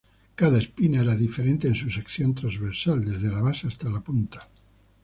[0.35, 4.47] Cada espina era diferente en su sección trasversal, desde la base hasta la punta.